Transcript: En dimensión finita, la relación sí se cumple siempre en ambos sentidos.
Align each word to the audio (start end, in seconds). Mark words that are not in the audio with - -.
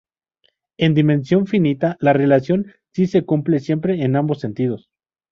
En 0.79 0.95
dimensión 0.95 1.45
finita, 1.45 1.95
la 1.99 2.11
relación 2.11 2.73
sí 2.91 3.05
se 3.05 3.23
cumple 3.23 3.59
siempre 3.59 4.03
en 4.03 4.15
ambos 4.15 4.39
sentidos. 4.39 4.89